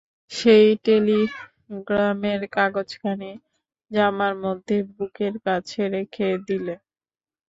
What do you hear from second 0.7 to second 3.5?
টেলিগ্রামের কাগজখানি